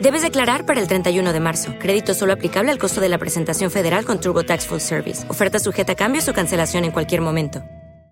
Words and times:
Debes 0.00 0.22
declarar 0.22 0.64
para 0.64 0.80
el 0.80 0.86
31 0.86 1.32
de 1.32 1.40
marzo. 1.40 1.74
Crédito 1.80 2.14
solo 2.14 2.32
aplicable 2.32 2.70
al 2.70 2.78
costo 2.78 3.00
de 3.00 3.08
la 3.08 3.18
presentación 3.18 3.68
federal 3.68 4.04
con 4.04 4.20
TurboTax 4.20 4.66
Full 4.68 4.78
Service. 4.78 5.28
Oferta 5.28 5.58
sujeta 5.58 5.92
a 5.92 5.96
cambios 5.96 6.28
o 6.28 6.32
cancelación 6.32 6.84
en 6.84 6.92
cualquier 6.92 7.20
momento. 7.20 7.64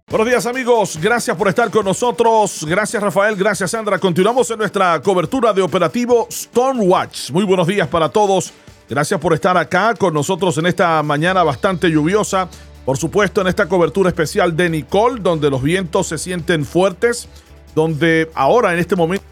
Buenos 0.08 0.26
días 0.26 0.46
amigos, 0.46 0.98
gracias 1.00 1.36
por 1.36 1.48
estar 1.48 1.70
con 1.70 1.84
nosotros. 1.84 2.64
Gracias 2.68 3.00
Rafael, 3.00 3.36
gracias 3.36 3.70
Sandra. 3.70 3.98
Continuamos 4.00 4.50
en 4.50 4.58
nuestra 4.58 5.00
cobertura 5.00 5.52
de 5.52 5.62
operativo 5.62 6.26
Stormwatch. 6.30 7.30
Muy 7.30 7.44
buenos 7.44 7.68
días 7.68 7.86
para 7.86 8.08
todos. 8.08 8.52
Gracias 8.88 9.20
por 9.20 9.32
estar 9.32 9.56
acá 9.56 9.94
con 9.94 10.12
nosotros 10.12 10.58
en 10.58 10.66
esta 10.66 11.02
mañana 11.04 11.44
bastante 11.44 11.88
lluviosa. 11.88 12.48
Por 12.84 12.96
supuesto, 12.98 13.40
en 13.40 13.48
esta 13.48 13.66
cobertura 13.66 14.08
especial 14.08 14.56
de 14.56 14.70
Nicole, 14.70 15.20
donde 15.20 15.50
los 15.50 15.62
vientos 15.62 16.08
se 16.08 16.18
sienten 16.18 16.64
fuertes, 16.64 17.28
donde 17.74 18.30
ahora 18.34 18.72
en 18.72 18.80
este 18.80 18.94
momento 18.94 19.24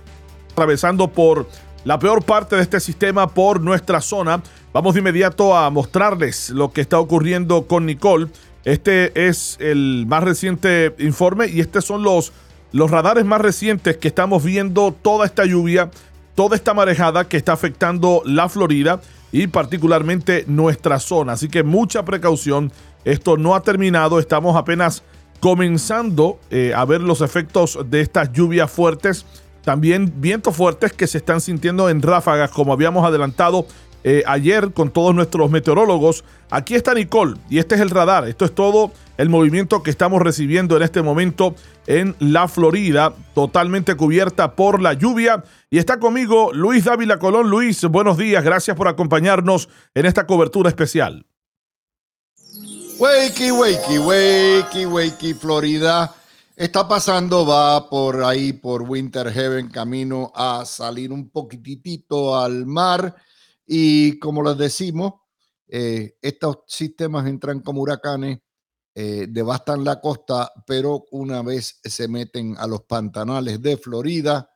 atravesando 0.52 1.08
por 1.08 1.48
la 1.84 1.98
peor 1.98 2.24
parte 2.24 2.56
de 2.56 2.62
este 2.62 2.80
sistema 2.80 3.28
por 3.28 3.60
nuestra 3.60 4.00
zona. 4.00 4.42
Vamos 4.72 4.94
de 4.94 5.00
inmediato 5.00 5.56
a 5.56 5.70
mostrarles 5.70 6.50
lo 6.50 6.72
que 6.72 6.80
está 6.80 6.98
ocurriendo 6.98 7.66
con 7.66 7.86
Nicole. 7.86 8.28
Este 8.64 9.28
es 9.28 9.56
el 9.60 10.06
más 10.08 10.24
reciente 10.24 10.94
informe 10.98 11.46
y 11.46 11.60
estos 11.60 11.84
son 11.84 12.02
los, 12.02 12.32
los 12.72 12.90
radares 12.90 13.24
más 13.24 13.40
recientes 13.40 13.98
que 13.98 14.08
estamos 14.08 14.42
viendo 14.42 14.92
toda 14.92 15.27
esta 15.27 15.44
lluvia, 15.44 15.90
toda 16.34 16.56
esta 16.56 16.72
marejada 16.72 17.28
que 17.28 17.36
está 17.36 17.52
afectando 17.52 18.22
la 18.24 18.48
Florida 18.48 19.00
y 19.32 19.46
particularmente 19.48 20.44
nuestra 20.46 20.98
zona. 20.98 21.32
Así 21.32 21.48
que 21.48 21.62
mucha 21.62 22.05
precaución. 22.05 22.72
Esto 23.05 23.36
no 23.36 23.55
ha 23.55 23.62
terminado. 23.62 24.18
Estamos 24.18 24.56
apenas 24.56 25.02
comenzando 25.40 26.38
eh, 26.50 26.72
a 26.74 26.86
ver 26.86 27.02
los 27.02 27.20
efectos 27.20 27.78
de 27.90 28.00
estas 28.00 28.32
lluvias 28.32 28.70
fuertes 28.70 29.27
también 29.64 30.12
vientos 30.16 30.56
fuertes 30.56 30.92
que 30.92 31.06
se 31.06 31.18
están 31.18 31.40
sintiendo 31.40 31.88
en 31.88 32.02
ráfagas, 32.02 32.50
como 32.50 32.72
habíamos 32.72 33.06
adelantado 33.06 33.66
eh, 34.06 34.22
ayer 34.26 34.72
con 34.72 34.90
todos 34.90 35.14
nuestros 35.14 35.50
meteorólogos. 35.50 36.24
Aquí 36.50 36.74
está 36.74 36.92
Nicole 36.92 37.36
y 37.48 37.58
este 37.58 37.74
es 37.74 37.80
el 37.80 37.88
radar. 37.88 38.28
Esto 38.28 38.44
es 38.44 38.54
todo 38.54 38.92
el 39.16 39.30
movimiento 39.30 39.82
que 39.82 39.90
estamos 39.90 40.20
recibiendo 40.20 40.76
en 40.76 40.82
este 40.82 41.00
momento 41.00 41.54
en 41.86 42.14
la 42.18 42.46
Florida, 42.46 43.14
totalmente 43.34 43.94
cubierta 43.94 44.54
por 44.54 44.82
la 44.82 44.92
lluvia. 44.92 45.42
Y 45.70 45.78
está 45.78 45.98
conmigo 45.98 46.52
Luis 46.52 46.84
Dávila 46.84 47.18
Colón. 47.18 47.48
Luis, 47.48 47.82
buenos 47.84 48.18
días. 48.18 48.44
Gracias 48.44 48.77
por 48.77 48.89
acompañarnos 48.89 49.70
en 49.94 50.05
esta 50.05 50.27
cobertura 50.27 50.68
especial. 50.68 51.24
Wakey, 52.98 53.50
wakey, 53.50 53.98
wakey, 53.98 54.86
wakey, 54.86 55.34
Florida. 55.34 56.14
Está 56.56 56.86
pasando, 56.86 57.44
va 57.44 57.90
por 57.90 58.22
ahí, 58.22 58.52
por 58.52 58.82
Winter 58.82 59.28
Heaven, 59.28 59.70
camino 59.70 60.30
a 60.36 60.64
salir 60.64 61.10
un 61.10 61.28
poquitito 61.30 62.36
al 62.38 62.64
mar. 62.64 63.16
Y 63.66 64.20
como 64.20 64.40
les 64.44 64.56
decimos, 64.56 65.14
eh, 65.66 66.16
estos 66.22 66.58
sistemas 66.68 67.26
entran 67.26 67.58
como 67.60 67.80
huracanes, 67.82 68.38
eh, 68.94 69.26
devastan 69.28 69.82
la 69.84 70.00
costa, 70.00 70.52
pero 70.64 71.06
una 71.10 71.42
vez 71.42 71.80
se 71.82 72.06
meten 72.06 72.54
a 72.56 72.68
los 72.68 72.82
pantanales 72.82 73.60
de 73.60 73.76
Florida, 73.76 74.48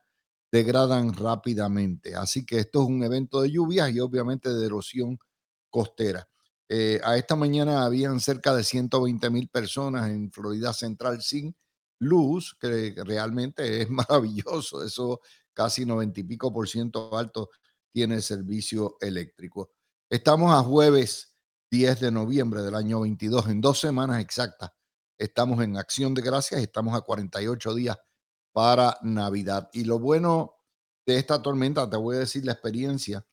degradan 0.49 1.13
rápidamente. 1.13 2.15
Así 2.15 2.45
que 2.45 2.59
esto 2.59 2.83
es 2.83 2.87
un 2.87 3.03
evento 3.03 3.41
de 3.41 3.51
lluvias 3.51 3.91
y 3.91 3.99
obviamente 3.99 4.53
de 4.53 4.65
erosión 4.65 5.19
costera. 5.69 6.29
Eh, 6.69 7.01
a 7.03 7.17
esta 7.17 7.35
mañana 7.35 7.83
habían 7.83 8.21
cerca 8.21 8.55
de 8.55 8.63
120 8.63 9.29
mil 9.29 9.49
personas 9.49 10.09
en 10.09 10.31
Florida 10.31 10.71
Central 10.71 11.21
sin 11.21 11.53
luz, 11.99 12.55
que 12.59 12.95
realmente 13.05 13.81
es 13.81 13.89
maravilloso, 13.89 14.83
eso 14.83 15.21
casi 15.53 15.85
90 15.85 16.19
y 16.21 16.23
pico 16.23 16.53
por 16.53 16.67
ciento 16.67 17.17
alto 17.17 17.49
tiene 17.91 18.21
servicio 18.21 18.97
eléctrico. 19.01 19.71
Estamos 20.09 20.53
a 20.53 20.63
jueves 20.63 21.35
10 21.71 21.99
de 21.99 22.11
noviembre 22.11 22.61
del 22.61 22.75
año 22.75 23.01
22, 23.01 23.47
en 23.49 23.61
dos 23.61 23.79
semanas 23.79 24.21
exactas. 24.21 24.71
Estamos 25.17 25.61
en 25.63 25.77
acción 25.77 26.13
de 26.13 26.21
gracias, 26.21 26.61
estamos 26.61 26.95
a 26.95 27.01
48 27.01 27.75
días 27.75 27.97
para 28.53 28.97
Navidad. 29.01 29.69
Y 29.73 29.83
lo 29.83 29.99
bueno 29.99 30.55
de 31.05 31.17
esta 31.17 31.41
tormenta, 31.41 31.89
te 31.89 31.97
voy 31.97 32.15
a 32.15 32.19
decir 32.19 32.45
la 32.45 32.53
experiencia 32.53 33.25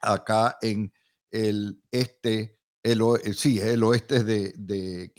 acá 0.00 0.58
en 0.62 0.92
el 1.30 1.82
este, 1.90 2.60
el, 2.82 3.02
sí, 3.34 3.58
el 3.58 3.82
oeste 3.82 4.24
de, 4.24 4.52
de. 4.56 5.12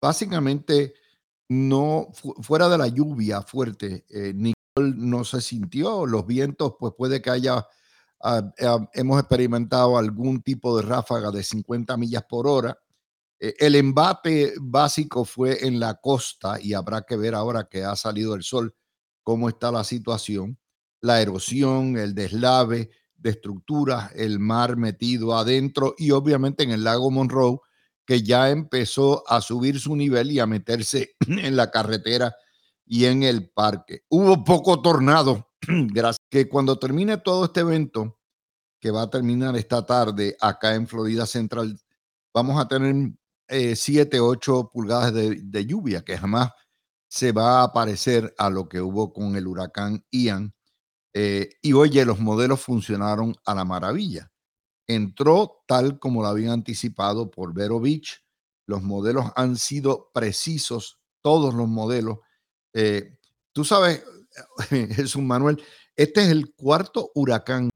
Básicamente, 0.00 0.94
no, 1.48 2.08
fuera 2.42 2.68
de 2.68 2.78
la 2.78 2.88
lluvia 2.88 3.42
fuerte, 3.42 4.04
eh, 4.10 4.34
no 4.76 5.24
se 5.24 5.40
sintió, 5.40 6.06
los 6.06 6.26
vientos, 6.26 6.74
pues 6.78 6.92
puede 6.96 7.22
que 7.22 7.30
haya, 7.30 7.66
ah, 8.22 8.52
ah, 8.60 8.88
hemos 8.92 9.18
experimentado 9.18 9.98
algún 9.98 10.42
tipo 10.42 10.76
de 10.76 10.82
ráfaga 10.82 11.30
de 11.30 11.42
50 11.42 11.96
millas 11.96 12.24
por 12.28 12.46
hora. 12.46 12.78
Eh, 13.40 13.54
el 13.58 13.74
embate 13.76 14.54
básico 14.60 15.24
fue 15.24 15.66
en 15.66 15.80
la 15.80 15.94
costa 15.94 16.60
y 16.60 16.74
habrá 16.74 17.02
que 17.02 17.16
ver 17.16 17.34
ahora 17.34 17.68
que 17.68 17.84
ha 17.84 17.96
salido 17.96 18.34
el 18.34 18.42
sol 18.42 18.74
cómo 19.22 19.48
está 19.48 19.72
la 19.72 19.84
situación. 19.84 20.58
La 21.00 21.22
erosión, 21.22 21.96
el 21.96 22.14
deslave 22.14 22.90
de 23.16 23.30
estructuras, 23.30 24.12
el 24.14 24.38
mar 24.38 24.76
metido 24.76 25.36
adentro 25.36 25.94
y 25.96 26.10
obviamente 26.10 26.64
en 26.64 26.70
el 26.70 26.84
lago 26.84 27.10
Monroe 27.10 27.60
que 28.08 28.22
ya 28.22 28.48
empezó 28.48 29.22
a 29.30 29.42
subir 29.42 29.78
su 29.78 29.94
nivel 29.94 30.32
y 30.32 30.40
a 30.40 30.46
meterse 30.46 31.14
en 31.28 31.56
la 31.56 31.70
carretera 31.70 32.34
y 32.86 33.04
en 33.04 33.22
el 33.22 33.50
parque. 33.50 34.04
Hubo 34.08 34.42
poco 34.44 34.80
tornado, 34.80 35.50
gracias 35.68 36.24
que 36.30 36.48
cuando 36.48 36.78
termine 36.78 37.18
todo 37.18 37.44
este 37.44 37.60
evento, 37.60 38.18
que 38.80 38.90
va 38.90 39.02
a 39.02 39.10
terminar 39.10 39.54
esta 39.56 39.84
tarde 39.84 40.38
acá 40.40 40.74
en 40.74 40.88
Florida 40.88 41.26
Central, 41.26 41.78
vamos 42.32 42.58
a 42.58 42.66
tener 42.66 43.12
7, 43.46 44.16
eh, 44.16 44.20
8 44.20 44.70
pulgadas 44.72 45.12
de, 45.12 45.66
lluvia, 45.66 46.02
que 46.02 46.16
jamás 46.16 46.52
se 47.10 47.32
va 47.32 47.62
a 47.62 47.74
parecer 47.74 48.34
a 48.38 48.48
lo 48.48 48.70
que 48.70 48.80
hubo 48.80 49.12
con 49.12 49.36
el 49.36 49.46
huracán 49.46 50.02
Ian. 50.10 50.54
Eh, 51.12 51.50
y 51.60 51.74
oye, 51.74 52.06
los 52.06 52.20
modelos 52.20 52.60
funcionaron 52.60 53.36
a 53.44 53.54
la 53.54 53.66
maravilla 53.66 54.30
entró 54.88 55.62
tal 55.66 55.98
como 55.98 56.22
lo 56.22 56.28
habían 56.28 56.50
anticipado 56.50 57.30
por 57.30 57.54
Vero 57.54 57.80
Beach. 57.80 58.24
Los 58.66 58.82
modelos 58.82 59.26
han 59.36 59.56
sido 59.56 60.10
precisos, 60.12 60.98
todos 61.22 61.54
los 61.54 61.68
modelos. 61.68 62.18
Eh, 62.74 63.18
tú 63.52 63.64
sabes, 63.64 64.02
es 64.70 65.14
un 65.14 65.26
Manuel, 65.26 65.62
este 65.94 66.22
es 66.22 66.28
el 66.28 66.54
cuarto 66.54 67.10
huracán 67.14 67.70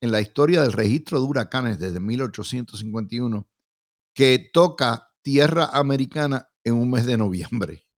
en 0.00 0.12
la 0.12 0.20
historia 0.20 0.62
del 0.62 0.72
registro 0.72 1.20
de 1.20 1.26
huracanes 1.26 1.78
desde 1.78 2.00
1851 2.00 3.46
que 4.14 4.50
toca 4.52 5.10
tierra 5.22 5.66
americana 5.72 6.48
en 6.64 6.74
un 6.74 6.90
mes 6.90 7.06
de 7.06 7.16
noviembre. 7.16 7.89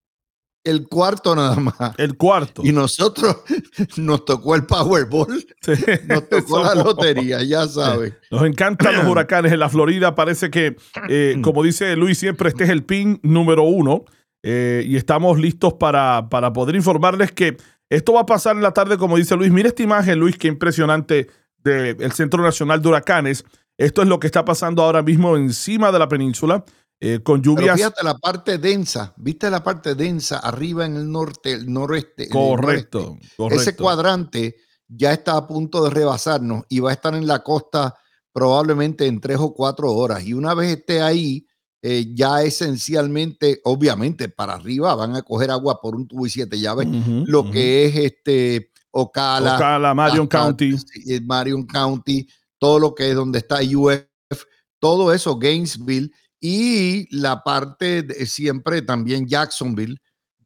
El 0.64 0.86
cuarto 0.86 1.34
nada 1.34 1.56
más. 1.56 1.74
El 1.98 2.16
cuarto. 2.16 2.62
Y 2.64 2.72
nosotros 2.72 3.38
nos 3.96 4.24
tocó 4.24 4.54
el 4.54 4.64
Powerball. 4.64 5.44
nos 6.06 6.28
tocó 6.28 6.62
la 6.62 6.74
lotería, 6.74 7.42
ya 7.42 7.66
sabes. 7.66 8.14
Nos 8.30 8.44
encantan 8.44 8.94
los 8.94 9.06
huracanes 9.06 9.52
en 9.52 9.58
la 9.58 9.68
Florida. 9.68 10.14
Parece 10.14 10.50
que, 10.50 10.76
eh, 11.08 11.36
como 11.42 11.62
dice 11.62 11.96
Luis 11.96 12.18
siempre, 12.18 12.48
este 12.48 12.64
es 12.64 12.70
el 12.70 12.84
pin 12.84 13.20
número 13.22 13.64
uno. 13.64 14.04
Eh, 14.44 14.84
y 14.86 14.96
estamos 14.96 15.38
listos 15.38 15.74
para, 15.74 16.28
para 16.28 16.52
poder 16.52 16.74
informarles 16.74 17.30
que 17.30 17.56
esto 17.90 18.14
va 18.14 18.22
a 18.22 18.26
pasar 18.26 18.56
en 18.56 18.62
la 18.62 18.72
tarde, 18.72 18.96
como 18.96 19.16
dice 19.16 19.36
Luis. 19.36 19.52
Mira 19.52 19.68
esta 19.68 19.82
imagen, 19.82 20.18
Luis, 20.18 20.38
qué 20.38 20.48
impresionante 20.48 21.28
del 21.58 22.12
Centro 22.12 22.42
Nacional 22.42 22.80
de 22.80 22.88
Huracanes. 22.88 23.44
Esto 23.76 24.02
es 24.02 24.08
lo 24.08 24.18
que 24.18 24.26
está 24.26 24.44
pasando 24.44 24.82
ahora 24.82 25.02
mismo 25.02 25.36
encima 25.36 25.92
de 25.92 25.98
la 25.98 26.08
península. 26.08 26.64
Eh, 27.04 27.20
con 27.22 27.42
Pero 27.42 27.56
lluvias. 27.56 27.76
fíjate 27.76 28.04
la 28.04 28.14
parte 28.16 28.58
densa, 28.58 29.12
viste 29.16 29.50
la 29.50 29.64
parte 29.64 29.94
densa 29.96 30.38
arriba 30.38 30.86
en 30.86 30.96
el 30.96 31.10
norte, 31.10 31.52
el 31.52 31.70
noreste. 31.72 32.24
el 32.24 32.28
Correcto, 32.30 33.00
noreste? 33.00 33.36
correcto. 33.36 33.60
Ese 33.62 33.76
cuadrante 33.76 34.56
ya 34.86 35.12
está 35.12 35.36
a 35.36 35.46
punto 35.48 35.82
de 35.82 35.90
rebasarnos 35.90 36.64
y 36.68 36.78
va 36.80 36.90
a 36.90 36.92
estar 36.92 37.14
en 37.14 37.26
la 37.26 37.42
costa 37.42 37.94
probablemente 38.32 39.06
en 39.06 39.20
tres 39.20 39.38
o 39.40 39.52
cuatro 39.52 39.92
horas. 39.92 40.24
Y 40.24 40.32
una 40.32 40.54
vez 40.54 40.78
esté 40.78 41.02
ahí, 41.02 41.46
eh, 41.82 42.06
ya 42.14 42.42
esencialmente, 42.42 43.60
obviamente, 43.64 44.28
para 44.28 44.54
arriba 44.54 44.94
van 44.94 45.16
a 45.16 45.22
coger 45.22 45.50
agua 45.50 45.80
por 45.80 45.96
un 45.96 46.06
tubo 46.06 46.24
y 46.26 46.30
siete 46.30 46.58
llaves. 46.60 46.86
Lo 47.26 47.50
que 47.50 47.86
es 47.86 47.96
este 47.96 48.70
Ocala, 48.92 49.56
Ocala, 49.56 49.94
Marion 49.94 50.26
County. 50.28 50.76
eh, 51.08 51.20
Marion 51.20 51.64
County, 51.66 52.28
todo 52.58 52.78
lo 52.78 52.94
que 52.94 53.08
es 53.10 53.14
donde 53.16 53.38
está 53.40 53.58
UF, 53.60 54.44
todo 54.78 55.12
eso, 55.12 55.36
Gainesville 55.38 56.12
y 56.44 57.06
la 57.16 57.40
parte 57.44 58.02
de 58.02 58.26
siempre 58.26 58.82
también 58.82 59.28
Jacksonville 59.28 59.96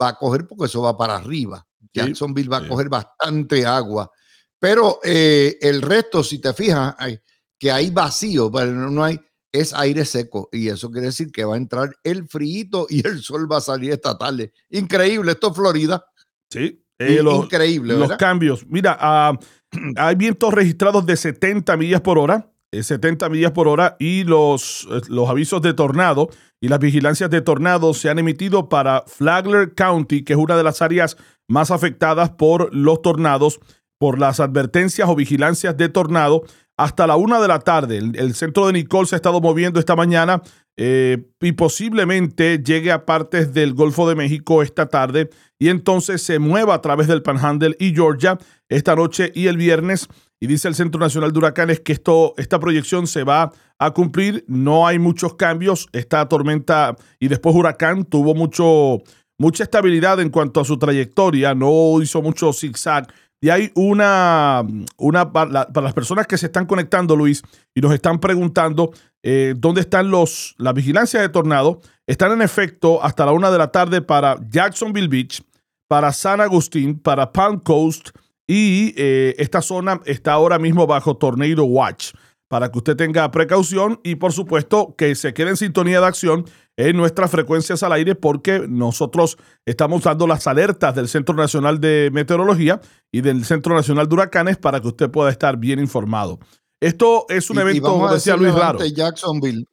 va 0.01 0.09
a 0.09 0.15
coger 0.19 0.47
porque 0.47 0.67
eso 0.67 0.83
va 0.83 0.95
para 0.97 1.17
arriba. 1.17 1.67
Jacksonville 1.95 2.51
va 2.51 2.59
a 2.59 2.61
coger 2.69 2.91
bastante 2.91 3.65
agua. 3.65 4.11
Pero 4.59 5.01
eh, 5.03 5.57
el 5.63 5.81
resto, 5.81 6.23
si 6.23 6.39
te 6.39 6.53
fijas, 6.53 6.95
hay- 6.99 7.19
que 7.59 7.73
hay 7.73 7.89
vacío, 7.89 8.53
pero 8.53 8.73
no 8.73 8.91
no 8.91 9.03
hay, 9.03 9.19
es 9.51 9.73
aire 9.73 10.05
seco. 10.05 10.51
Y 10.53 10.69
eso 10.69 10.91
quiere 10.91 11.07
decir 11.07 11.33
que 11.33 11.47
va 11.47 11.55
a 11.55 11.57
entrar 11.59 11.89
el 12.05 12.29
frío 12.29 12.87
y 12.91 13.07
el 13.07 13.23
sol 13.23 13.51
va 13.51 13.57
a 13.57 13.61
salir 13.63 13.93
esta 13.93 14.19
tarde. 14.19 14.53
Increíble, 14.69 15.33
esto 15.33 15.49
es 15.49 15.57
Florida. 15.57 16.05
Sí. 16.51 16.85
eh, 16.99 17.23
los, 17.23 17.45
Increíble, 17.45 17.95
los 17.95 18.13
cambios. 18.19 18.67
Mira, 18.67 18.99
ah, 19.01 19.33
hay 19.97 20.15
vientos 20.15 20.53
registrados 20.53 21.07
de 21.07 21.17
70 21.17 21.75
millas 21.79 22.03
por 22.03 22.19
hora. 22.19 22.53
Eh, 22.79 22.83
70 22.83 23.29
millas 23.29 23.53
por 23.53 23.69
hora 23.69 23.97
y 23.99 24.25
los, 24.25 24.87
eh, 24.91 25.01
los 25.09 25.29
avisos 25.29 25.63
de 25.63 25.75
tornado 25.75 26.29
y 26.61 26.69
las 26.69 26.79
vigilancias 26.79 27.31
de 27.31 27.41
tornado 27.41 27.95
se 27.95 28.11
han 28.11 28.19
emitido 28.19 28.69
para 28.69 29.05
Flagler 29.07 29.75
County, 29.75 30.25
que 30.25 30.33
es 30.33 30.39
una 30.39 30.57
de 30.57 30.63
las 30.63 30.83
áreas 30.83 31.17
más 31.49 31.71
afectadas 31.71 32.31
por 32.31 32.75
los 32.75 33.03
tornados, 33.03 33.61
por 33.99 34.19
las 34.19 34.41
advertencias 34.41 35.09
o 35.09 35.15
vigilancias 35.15 35.77
de 35.77 35.89
tornado 35.89 36.43
hasta 36.77 37.07
la 37.07 37.17
una 37.17 37.41
de 37.41 37.49
la 37.49 37.61
tarde. 37.61 37.99
El, 37.99 38.17
el 38.19 38.35
centro 38.35 38.67
de 38.67 38.75
Nicole 38.75 39.07
se 39.07 39.15
ha 39.15 39.19
estado 39.19 39.41
moviendo 39.41 39.81
esta 39.81 39.97
mañana 39.97 40.43
eh, 40.79 41.25
y 41.41 41.53
posiblemente 41.53 42.59
llegue 42.63 42.93
a 42.93 43.07
partes 43.07 43.55
del 43.55 43.73
Golfo 43.73 44.07
de 44.07 44.15
México 44.15 44.63
esta 44.63 44.91
tarde 44.91 45.31
y 45.59 45.71
entonces 45.71 46.21
se 46.21 46.39
mueva 46.39 46.75
a 46.75 46.83
través 46.83 47.07
del 47.07 47.23
Panhandle 47.23 47.77
y 47.79 47.95
Georgia 47.95 48.39
esta 48.69 48.95
noche 48.95 49.33
y 49.35 49.47
el 49.47 49.57
viernes. 49.57 50.09
Y 50.41 50.47
dice 50.47 50.69
el 50.69 50.75
Centro 50.75 51.01
Nacional 51.01 51.33
de 51.33 51.39
Huracanes 51.39 51.81
que 51.81 51.93
esto, 51.93 52.35
esta 52.37 52.59
proyección 52.61 53.07
se 53.07 53.25
va 53.25 53.53
a 53.79 53.91
cumplir. 53.93 54.45
No 54.49 54.87
hay 54.87 54.99
muchos 54.99 55.35
cambios. 55.35 55.89
Esta 55.93 56.29
tormenta 56.29 56.95
y 57.19 57.29
después 57.29 57.55
huracán 57.57 58.05
tuvo 58.05 58.35
mucho, 58.35 58.99
mucha 59.39 59.65
estabilidad 59.65 60.21
en 60.21 60.29
cuanto 60.31 60.61
a 60.61 60.65
su 60.65 60.79
trayectoria. 60.79 61.55
No 61.55 62.01
hizo 62.03 62.21
mucho 62.21 62.53
zigzag. 62.53 63.07
Y 63.41 63.49
hay 63.51 63.71
una, 63.75 64.63
una 64.97 65.33
para, 65.33 65.51
la- 65.51 65.69
para 65.69 65.85
las 65.85 65.95
personas 65.95 66.27
que 66.27 66.39
se 66.39 66.47
están 66.47 66.67
conectando, 66.67 67.17
Luis, 67.17 67.43
y 67.75 67.81
nos 67.81 67.93
están 67.93 68.19
preguntando 68.19 68.93
eh, 69.23 69.55
dónde 69.57 69.83
están 69.83 70.11
los, 70.11 70.55
las 70.59 70.75
vigilancias 70.75 71.23
de 71.23 71.29
tornado. 71.29 71.81
Están 72.07 72.33
en 72.33 72.43
efecto 72.43 73.03
hasta 73.03 73.27
la 73.27 73.33
una 73.33 73.51
de 73.51 73.59
la 73.59 73.73
tarde 73.73 74.01
para 74.03 74.37
Jacksonville 74.51 75.09
Beach, 75.09 75.43
para 75.89 76.13
San 76.13 76.41
Agustín, 76.41 76.99
para 76.99 77.33
Palm 77.33 77.59
Coast 77.61 78.11
y 78.47 78.95
eh, 78.97 79.35
esta 79.39 79.61
zona 79.63 80.01
está 80.05 80.33
ahora 80.33 80.59
mismo 80.59 80.87
bajo 80.87 81.17
Tornado 81.17 81.65
Watch 81.65 82.13
para 82.49 82.71
que 82.71 82.79
usted 82.79 82.97
tenga 82.97 83.29
precaución 83.33 84.01
y 84.05 84.15
por 84.17 84.33
supuesto 84.33 84.95
que 84.97 85.17
se 85.17 85.35
quede 85.35 85.51
en 85.51 85.57
sintonía 85.57 86.01
de 86.01 86.07
acción 86.07 86.45
en 86.77 86.97
nuestras 86.97 87.31
frecuencias 87.31 87.83
al 87.83 87.93
aire 87.93 88.15
porque 88.15 88.67
nosotros 88.69 89.37
estamos 89.65 90.05
dando 90.05 90.29
las 90.29 90.47
alertas 90.47 90.95
del 90.95 91.09
Centro 91.09 91.35
Nacional 91.35 91.81
de 91.81 92.11
Meteorología 92.13 92.81
y 93.11 93.23
del 93.23 93.45
Centro 93.45 93.75
Nacional 93.75 94.09
de 94.09 94.15
Huracanes 94.15 94.59
para 94.59 94.81
que 94.81 94.87
usted 94.89 95.11
pueda 95.11 95.31
estar 95.31 95.57
bien 95.57 95.81
informado. 95.81 96.39
Esto 96.81 97.27
es 97.29 97.51
un 97.51 97.57
Y- 97.57 97.61
evento, 97.61 97.83
como 97.93 98.13
decía 98.13 98.37
Luis 98.37 98.55
Raro. 98.55 98.79
Jacksonville 98.85 99.65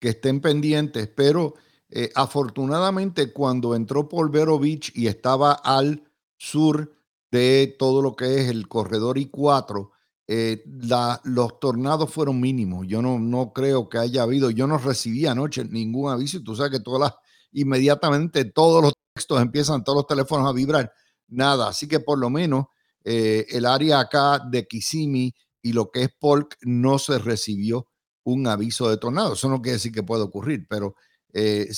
que 0.00 0.08
estén 0.08 0.40
pendientes, 0.40 1.08
pero 1.14 1.54
eh, 1.90 2.10
afortunadamente 2.14 3.32
cuando 3.32 3.74
entró 3.76 4.08
por 4.08 4.30
Vero 4.30 4.58
Beach 4.58 4.90
y 4.94 5.06
estaba 5.06 5.52
al 5.52 6.02
sur 6.36 6.92
de 7.30 7.74
todo 7.78 8.02
lo 8.02 8.16
que 8.16 8.40
es 8.40 8.48
el 8.48 8.68
corredor 8.68 9.18
I4, 9.18 9.92
eh, 10.26 10.62
la- 10.66 11.20
los 11.24 11.58
tornados 11.60 12.10
fueron 12.12 12.40
mínimos. 12.40 12.86
Yo 12.86 13.02
no, 13.02 13.18
no 13.18 13.52
creo 13.52 13.88
que 13.88 13.98
haya 13.98 14.22
habido, 14.22 14.50
yo 14.50 14.66
no 14.66 14.78
recibí 14.78 15.26
anoche 15.26 15.64
ningún 15.64 16.10
aviso 16.10 16.42
tú 16.42 16.54
sabes 16.56 16.72
que 16.72 16.80
todas 16.80 17.00
las, 17.00 17.14
inmediatamente 17.52 18.44
todos 18.44 18.82
los 18.82 18.92
textos 19.14 19.40
empiezan, 19.42 19.84
todos 19.84 19.96
los 19.96 20.06
teléfonos 20.06 20.48
a 20.48 20.52
vibrar, 20.52 20.92
nada. 21.28 21.68
Así 21.68 21.88
que 21.88 22.00
por 22.00 22.18
lo 22.18 22.30
menos 22.30 22.66
eh, 23.04 23.46
el 23.50 23.66
área 23.66 24.00
acá 24.00 24.38
de 24.50 24.66
Kissimmee 24.66 25.34
y 25.62 25.72
lo 25.72 25.90
que 25.90 26.02
es 26.04 26.10
Polk 26.18 26.56
no 26.62 26.98
se 26.98 27.18
recibió 27.18 27.88
un 28.24 28.46
aviso 28.46 28.88
de 28.90 28.98
tornado. 28.98 29.32
Eso 29.34 29.48
no 29.48 29.62
quiere 29.62 29.74
decir 29.76 29.92
que 29.92 30.02
pueda 30.02 30.24
ocurrir, 30.24 30.66
pero 30.68 30.94
eh, 31.32 31.68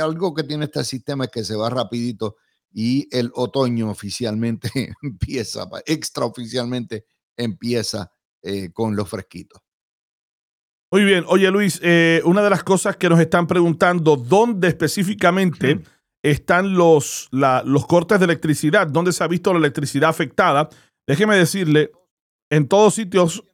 algo 0.00 0.34
que 0.34 0.44
tiene 0.44 0.64
este 0.66 0.84
sistema 0.84 1.24
es 1.24 1.30
que 1.30 1.44
se 1.44 1.56
va 1.56 1.70
rapidito 1.70 2.36
y 2.72 3.08
el 3.16 3.30
otoño 3.34 3.90
oficialmente 3.90 4.70
empieza, 5.02 5.68
extraoficialmente 5.86 7.04
empieza 7.36 8.10
eh, 8.42 8.70
con 8.72 8.94
los 8.96 9.08
fresquitos. 9.08 9.60
Muy 10.90 11.04
bien. 11.04 11.24
Oye, 11.28 11.50
Luis, 11.50 11.80
eh, 11.82 12.22
una 12.24 12.42
de 12.42 12.50
las 12.50 12.64
cosas 12.64 12.96
que 12.96 13.08
nos 13.10 13.20
están 13.20 13.46
preguntando, 13.46 14.16
¿dónde 14.16 14.68
específicamente 14.68 15.82
están 16.22 16.74
los, 16.74 17.28
la- 17.30 17.62
los 17.62 17.86
cortes 17.86 18.18
de 18.18 18.24
electricidad? 18.24 18.86
¿Dónde 18.86 19.12
se 19.12 19.22
ha 19.22 19.28
visto 19.28 19.52
la 19.52 19.58
electricidad 19.58 20.08
afectada? 20.10 20.68
Déjeme 21.06 21.36
decirle, 21.36 21.90
en 22.50 22.68
todos 22.68 22.94
sitios, 22.94 23.44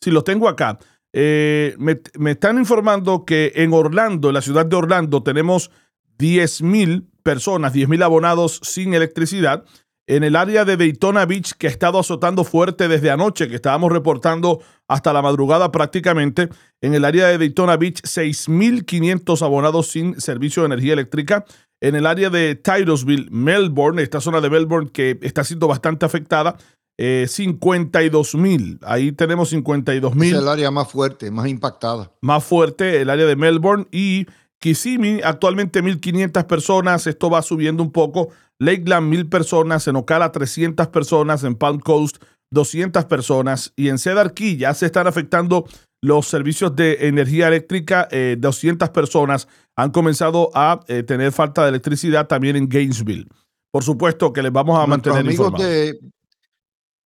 si 0.00 0.10
los 0.12 0.22
tengo 0.22 0.48
acá, 0.48 0.78
eh, 1.12 1.74
me, 1.78 2.00
me 2.18 2.32
están 2.32 2.56
informando 2.58 3.24
que 3.24 3.52
en 3.56 3.72
Orlando, 3.72 4.28
en 4.28 4.34
la 4.34 4.42
ciudad 4.42 4.64
de 4.64 4.76
Orlando, 4.76 5.24
tenemos 5.24 5.72
10 6.18 6.62
mil 6.62 7.09
personas, 7.22 7.72
10 7.72 7.88
mil 7.88 8.02
abonados 8.02 8.60
sin 8.62 8.94
electricidad. 8.94 9.64
En 10.06 10.24
el 10.24 10.34
área 10.34 10.64
de 10.64 10.76
Daytona 10.76 11.24
Beach, 11.24 11.52
que 11.52 11.68
ha 11.68 11.70
estado 11.70 11.98
azotando 12.00 12.42
fuerte 12.42 12.88
desde 12.88 13.12
anoche, 13.12 13.48
que 13.48 13.54
estábamos 13.54 13.92
reportando 13.92 14.60
hasta 14.88 15.12
la 15.12 15.22
madrugada 15.22 15.70
prácticamente. 15.70 16.48
En 16.80 16.94
el 16.94 17.04
área 17.04 17.28
de 17.28 17.38
Daytona 17.38 17.76
Beach, 17.76 18.02
6.500 18.02 19.42
abonados 19.42 19.88
sin 19.88 20.20
servicio 20.20 20.62
de 20.62 20.66
energía 20.66 20.94
eléctrica. 20.94 21.44
En 21.80 21.94
el 21.94 22.06
área 22.06 22.28
de 22.28 22.56
Titusville, 22.56 23.28
Melbourne, 23.30 24.02
esta 24.02 24.20
zona 24.20 24.40
de 24.40 24.50
Melbourne 24.50 24.90
que 24.92 25.18
está 25.22 25.44
siendo 25.44 25.68
bastante 25.68 26.04
afectada, 26.06 26.56
eh, 26.98 27.26
52 27.28 28.34
mil. 28.34 28.78
Ahí 28.82 29.12
tenemos 29.12 29.48
52 29.50 30.14
Es 30.16 30.32
el 30.32 30.48
área 30.48 30.70
más 30.70 30.90
fuerte, 30.90 31.30
más 31.30 31.46
impactada. 31.48 32.12
más 32.20 32.44
fuerte, 32.44 33.00
el 33.00 33.08
área 33.08 33.24
de 33.26 33.36
Melbourne 33.36 33.86
y 33.90 34.26
Kissimmee, 34.60 35.22
actualmente 35.24 35.82
1.500 35.82 36.46
personas, 36.46 37.06
esto 37.06 37.30
va 37.30 37.42
subiendo 37.42 37.82
un 37.82 37.90
poco. 37.90 38.28
Lakeland, 38.58 39.12
1.000 39.12 39.28
personas, 39.30 39.88
en 39.88 39.96
Ocala, 39.96 40.30
300 40.30 40.88
personas, 40.88 41.44
en 41.44 41.54
Palm 41.54 41.80
Coast, 41.80 42.22
200 42.52 43.04
personas 43.06 43.72
y 43.76 43.88
en 43.88 43.98
Cedar 43.98 44.34
Key 44.34 44.56
ya 44.56 44.74
se 44.74 44.86
están 44.86 45.06
afectando 45.06 45.66
los 46.02 46.26
servicios 46.26 46.74
de 46.74 47.08
energía 47.08 47.48
eléctrica, 47.48 48.08
eh, 48.10 48.36
200 48.38 48.88
personas 48.90 49.48
han 49.76 49.90
comenzado 49.90 50.50
a 50.54 50.80
eh, 50.88 51.02
tener 51.02 51.32
falta 51.32 51.62
de 51.62 51.70
electricidad 51.70 52.26
también 52.26 52.56
en 52.56 52.68
Gainesville. 52.68 53.28
Por 53.70 53.84
supuesto 53.84 54.32
que 54.32 54.42
les 54.42 54.52
vamos 54.52 54.78
a 54.78 54.86
Nuestros 54.86 55.14
mantener 55.14 55.20
amigos 55.20 55.46
informados. 55.46 55.70
de, 55.70 56.00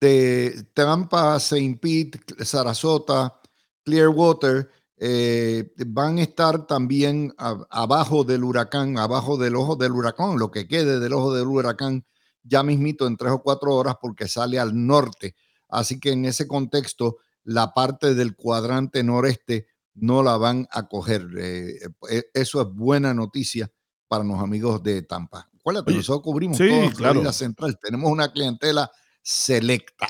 de 0.00 0.64
Tampa, 0.72 1.36
St. 1.36 1.78
Pete, 1.80 2.44
Sarasota, 2.44 3.40
Clearwater, 3.84 4.70
eh, 4.96 5.72
van 5.86 6.18
a 6.18 6.22
estar 6.22 6.66
también 6.66 7.34
a- 7.38 7.64
abajo 7.70 8.24
del 8.24 8.44
huracán, 8.44 8.98
abajo 8.98 9.36
del 9.36 9.56
ojo 9.56 9.76
del 9.76 9.92
huracán, 9.92 10.38
lo 10.38 10.50
que 10.50 10.66
quede 10.68 11.00
del 11.00 11.12
ojo 11.12 11.34
del 11.34 11.46
huracán, 11.48 12.04
ya 12.42 12.62
mismito 12.62 13.06
en 13.06 13.16
tres 13.16 13.32
o 13.32 13.42
cuatro 13.42 13.74
horas 13.74 13.96
porque 14.00 14.28
sale 14.28 14.58
al 14.58 14.86
norte. 14.86 15.34
Así 15.68 15.98
que 15.98 16.12
en 16.12 16.24
ese 16.26 16.46
contexto, 16.46 17.16
la 17.42 17.74
parte 17.74 18.14
del 18.14 18.36
cuadrante 18.36 19.02
noreste 19.02 19.66
no 19.94 20.22
la 20.22 20.36
van 20.36 20.66
a 20.70 20.86
coger. 20.88 21.26
Eh, 21.38 21.78
eh, 22.10 22.24
eso 22.32 22.60
es 22.62 22.68
buena 22.68 23.14
noticia 23.14 23.70
para 24.08 24.24
los 24.24 24.38
amigos 24.40 24.82
de 24.82 25.02
Tampa. 25.02 25.48
Acuérdate, 25.58 25.94
nosotros 25.94 26.22
cubrimos 26.22 26.56
sí, 26.58 26.68
toda 26.68 26.90
claro. 26.92 27.14
Florida 27.14 27.32
Central. 27.32 27.78
Tenemos 27.82 28.10
una 28.10 28.30
clientela 28.30 28.90
selecta. 29.22 30.06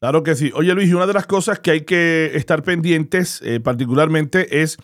Claro 0.00 0.22
que 0.22 0.34
sí. 0.34 0.50
Oye 0.54 0.74
Luis, 0.74 0.92
una 0.92 1.06
de 1.06 1.14
las 1.14 1.26
cosas 1.26 1.58
que 1.58 1.70
hay 1.70 1.80
que 1.82 2.32
estar 2.34 2.62
pendientes 2.62 3.40
eh, 3.42 3.60
particularmente 3.60 4.62
es 4.62 4.78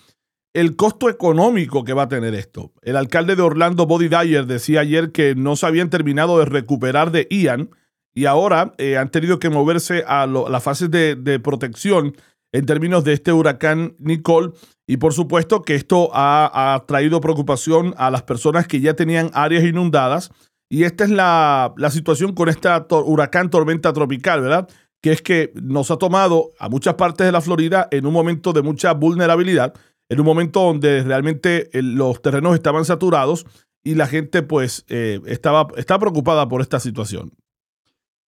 el 0.54 0.76
costo 0.76 1.08
económico 1.08 1.84
que 1.84 1.92
va 1.92 2.04
a 2.04 2.08
tener 2.08 2.34
esto. 2.34 2.72
El 2.82 2.96
alcalde 2.96 3.36
de 3.36 3.42
Orlando, 3.42 3.86
Body 3.86 4.08
Dyer, 4.08 4.46
decía 4.46 4.80
ayer 4.80 5.12
que 5.12 5.34
no 5.34 5.56
se 5.56 5.66
habían 5.66 5.90
terminado 5.90 6.38
de 6.38 6.44
recuperar 6.44 7.12
de 7.12 7.26
Ian 7.30 7.70
y 8.14 8.26
ahora 8.26 8.74
eh, 8.78 8.96
han 8.96 9.10
tenido 9.10 9.38
que 9.38 9.50
moverse 9.50 10.04
a 10.06 10.26
las 10.26 10.62
fases 10.62 10.90
de, 10.90 11.40
protección. 11.42 12.16
en 12.52 12.66
términos 12.66 13.04
de 13.04 13.12
este 13.12 13.32
huracán 13.32 13.94
Nicole. 14.00 14.52
Y 14.88 14.96
por 14.96 15.12
supuesto 15.12 15.62
que 15.62 15.76
esto 15.76 16.10
ha, 16.12 16.84
traído 16.88 17.20
preocupación 17.20 17.94
a 17.96 18.10
las 18.10 18.24
personas 18.24 18.66
que 18.66 18.80
ya 18.80 18.94
tenían 18.94 19.30
áreas 19.34 19.62
inundadas. 19.62 20.32
Y 20.68 20.82
esta 20.82 21.04
es 21.04 21.10
la, 21.10 21.72
la 21.76 21.90
situación 21.90 22.34
con 22.34 22.48
esta 22.48 22.86
huracán 22.90 23.50
tormenta 23.50 23.92
tropical, 23.92 24.40
¿verdad? 24.40 24.68
Que 25.00 25.12
es 25.12 25.22
que 25.22 25.52
nos 25.54 25.90
ha 25.90 25.96
tomado 25.96 26.52
a 26.58 26.68
muchas 26.68 26.94
partes 26.94 27.26
de 27.26 27.32
la 27.32 27.40
Florida 27.40 27.88
en 27.90 28.06
un 28.06 28.12
momento 28.12 28.52
de 28.52 28.62
mucha 28.62 28.92
vulnerabilidad, 28.92 29.74
en 30.10 30.20
un 30.20 30.26
momento 30.26 30.60
donde 30.60 31.02
realmente 31.02 31.70
eh, 31.76 31.82
los 31.82 32.20
terrenos 32.20 32.54
estaban 32.54 32.84
saturados 32.84 33.46
y 33.82 33.94
la 33.94 34.06
gente 34.06 34.42
pues 34.42 34.84
eh, 34.88 35.20
estaba, 35.26 35.68
está 35.76 35.98
preocupada 35.98 36.46
por 36.48 36.60
esta 36.60 36.80
situación. 36.80 37.32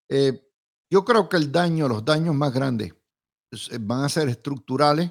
Eh, 0.08 0.48
yo 0.90 1.04
creo 1.04 1.28
que 1.28 1.36
el 1.36 1.52
daño, 1.52 1.88
los 1.88 2.04
daños 2.04 2.34
más 2.34 2.54
grandes 2.54 2.94
van 3.80 4.04
a 4.04 4.08
ser 4.08 4.28
estructurales 4.28 5.10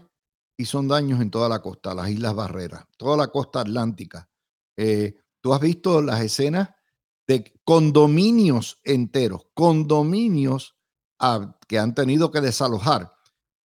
y 0.58 0.66
son 0.66 0.88
daños 0.88 1.22
en 1.22 1.30
toda 1.30 1.50
la 1.50 1.62
costa, 1.62 1.94
las 1.94 2.10
Islas 2.10 2.34
Barreras, 2.34 2.86
toda 2.98 3.18
la 3.18 3.28
costa 3.28 3.62
atlántica. 3.62 4.30
Tú 5.42 5.54
has 5.54 5.60
visto 5.60 6.02
las 6.02 6.22
escenas 6.22 6.70
de 7.28 7.54
condominios 7.64 8.80
enteros, 8.84 9.48
condominios 9.54 10.76
que 11.68 11.80
han 11.80 11.94
tenido 11.94 12.32
que 12.32 12.42
desalojar 12.42 13.12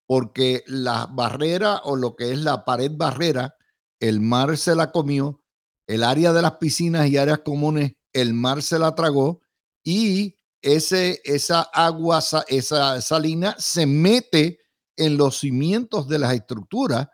porque 0.06 0.62
la 0.66 1.06
barrera 1.06 1.80
o 1.84 1.96
lo 1.96 2.14
que 2.14 2.32
es 2.32 2.38
la 2.38 2.64
pared 2.64 2.92
barrera, 2.94 3.56
el 4.00 4.20
mar 4.20 4.56
se 4.56 4.74
la 4.74 4.92
comió, 4.92 5.42
el 5.86 6.04
área 6.04 6.32
de 6.32 6.42
las 6.42 6.56
piscinas 6.56 7.08
y 7.08 7.16
áreas 7.16 7.40
comunes, 7.40 7.92
el 8.12 8.32
mar 8.34 8.62
se 8.62 8.78
la 8.78 8.94
tragó 8.94 9.40
y 9.82 10.36
ese, 10.62 11.20
esa 11.24 11.62
agua, 11.62 12.20
esa 12.48 13.00
salina 13.00 13.56
se 13.58 13.86
mete 13.86 14.60
en 14.96 15.16
los 15.16 15.38
cimientos 15.38 16.08
de 16.08 16.18
las 16.18 16.34
estructuras 16.34 17.08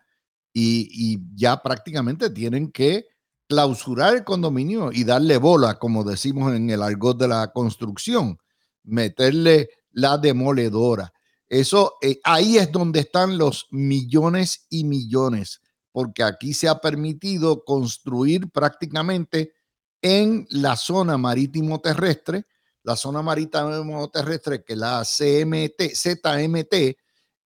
y, 0.55 1.19
ya 1.35 1.63
prácticamente 1.63 2.31
tienen 2.31 2.71
que 2.71 3.07
clausurar 3.49 4.15
el 4.15 4.25
condominio 4.25 4.91
y 4.93 5.05
darle 5.05 5.39
bola, 5.39 5.79
como 5.79 6.05
decimos 6.05 6.55
en 6.55 6.71
el 6.71 6.83
argot 6.83 7.19
de 7.19 7.29
la 7.29 7.53
construcción, 7.53 8.39
meterle 8.85 9.71
la 9.93 10.19
demoledora. 10.19 11.13
Eso, 11.49 11.95
eh, 12.03 12.19
ahí 12.25 12.59
es 12.59 12.73
donde 12.73 13.01
están 13.01 13.39
los 13.39 13.67
millones 13.71 14.67
y 14.71 14.85
millones 14.85 15.61
porque 15.93 16.23
aquí 16.23 16.55
se 16.55 16.69
ha 16.69 16.81
permitido 16.81 17.65
construir 17.65 18.51
prácticamente 18.51 19.53
en 20.01 20.47
la 20.51 20.75
zona 20.75 21.17
marítimo 21.19 21.81
terrestre, 21.81 22.47
la 22.83 22.97
zona 22.97 23.23
marítimo 23.23 24.11
terrestre 24.11 24.65
que 24.65 24.75
la 24.75 25.05
CMT, 25.05 25.95
ZMT 25.95 26.97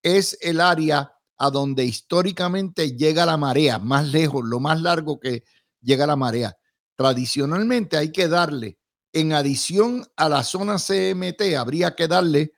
es 0.03 0.39
el 0.41 0.61
área 0.61 1.13
a 1.37 1.51
donde 1.51 1.85
históricamente 1.85 2.93
llega 2.97 3.27
la 3.27 3.37
marea, 3.37 3.79
más 3.79 4.07
lejos, 4.09 4.43
lo 4.45 4.59
más 4.61 4.81
largo 4.81 5.21
que 5.21 5.45
llega 5.83 6.07
la 6.07 6.17
marea. 6.17 6.57
Tradicionalmente 6.95 7.99
hay 7.99 8.11
que 8.11 8.29
darle, 8.29 8.79
en 9.17 9.33
adición 9.33 10.07
a 10.15 10.29
la 10.29 10.45
zona 10.45 10.77
CMT, 10.77 11.57
habría 11.59 11.97
que 11.97 12.07
darle 12.07 12.53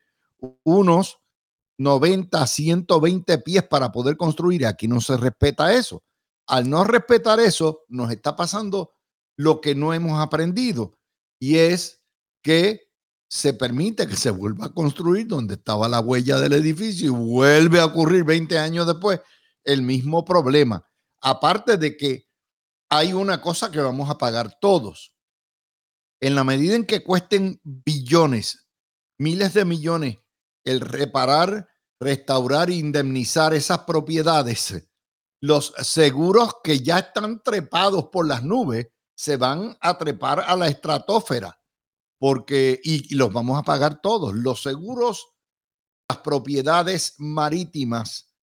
unos 0.65 1.21
90, 1.79 2.45
120 2.45 3.39
pies 3.39 3.63
para 3.63 3.93
poder 3.93 4.17
construir. 4.17 4.67
Aquí 4.67 4.89
no 4.89 5.01
se 5.01 5.17
respeta 5.17 5.73
eso. 5.73 6.03
Al 6.49 6.69
no 6.69 6.83
respetar 6.83 7.39
eso, 7.39 7.85
nos 7.87 8.11
está 8.11 8.35
pasando 8.35 8.91
lo 9.37 9.61
que 9.61 9.77
no 9.77 9.95
hemos 9.95 10.21
aprendido 10.21 10.99
y 11.39 11.59
es 11.59 12.01
que 12.43 12.89
se 13.31 13.53
permite 13.55 14.09
que 14.09 14.17
se 14.17 14.31
vuelva 14.31 14.67
a 14.67 14.75
construir 14.75 15.29
donde 15.29 15.55
estaba 15.55 15.89
la 15.89 16.01
huella 16.01 16.41
del 16.41 16.55
edificio 16.55 17.07
y 17.07 17.11
vuelve 17.11 17.79
a 17.79 17.85
ocurrir 17.85 18.25
20 18.25 18.59
años 18.59 18.85
después 18.85 19.21
el 19.63 19.83
mismo 19.83 20.25
problema. 20.25 20.85
Aparte 21.21 21.77
de 21.77 21.97
que 21.97 22.27
hay 22.89 23.13
una 23.13 23.41
cosa 23.41 23.71
que 23.71 23.79
vamos 23.79 24.11
a 24.11 24.19
pagar 24.19 24.59
todos. 24.61 25.13
En 26.21 26.35
la 26.35 26.45
medida 26.45 26.75
en 26.75 26.85
que 26.85 27.05
cuesten 27.05 27.61
billones, 27.63 28.67
miles 29.19 29.55
de 29.55 29.65
millones 29.65 30.19
el 30.65 30.81
reparar, 30.81 31.69
restaurar 32.01 32.71
e 32.71 32.75
indemnizar 32.75 33.55
esas 33.55 33.81
propiedades, 33.81 34.89
los 35.41 35.73
seguros 35.79 36.57
que 36.63 36.81
ya 36.81 36.99
están 36.99 37.43
trepados 37.43 38.09
por 38.09 38.27
las 38.27 38.43
nubes 38.43 38.89
se 39.15 39.37
van 39.37 39.77
a 39.81 39.97
trepar 39.97 40.41
a 40.41 40.57
la 40.57 40.69
estratosfera 40.69 41.59
porque 42.19 42.81
y, 42.83 43.15
los 43.15 43.33
vamos 43.33 43.59
a 43.59 43.63
pagar 43.63 44.01
todos. 44.01 44.35
Los 44.35 44.63
seguros, 44.63 45.29
las 46.09 46.19
propiedades 46.19 47.15
marítimas, 47.19 48.35